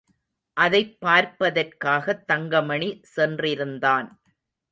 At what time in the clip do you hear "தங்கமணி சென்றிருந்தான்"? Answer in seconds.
2.27-4.09